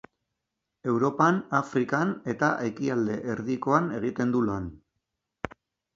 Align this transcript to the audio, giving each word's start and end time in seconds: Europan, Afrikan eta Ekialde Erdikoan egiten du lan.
Europan, 0.93 1.37
Afrikan 1.59 2.15
eta 2.35 2.51
Ekialde 2.69 3.21
Erdikoan 3.35 3.95
egiten 3.99 4.37
du 4.37 4.43
lan. 4.51 4.71